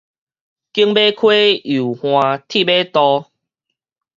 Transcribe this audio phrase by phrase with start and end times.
[0.03, 0.25] 景尾溪右岸鐵馬道